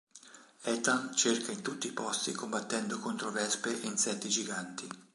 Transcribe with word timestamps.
Ethan 0.63 1.13
cerca 1.15 1.51
in 1.51 1.61
tutti 1.61 1.85
i 1.85 1.91
posti 1.91 2.31
combattendo 2.33 2.97
contro 2.97 3.29
vespe 3.29 3.83
e 3.83 3.85
insetti 3.85 4.29
giganti. 4.29 4.87